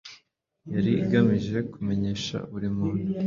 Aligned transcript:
yari 0.73 0.91
igamije 1.03 1.57
kumenyesha 1.71 2.35
buri 2.51 2.67
muntu 2.77 3.07